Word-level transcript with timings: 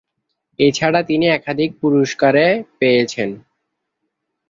এছাড়া 0.59 1.01
তিনি 1.03 1.25
একাধিক 1.29 1.69
পুরস্কারে 1.81 2.45
পেয়েছেন। 2.79 3.29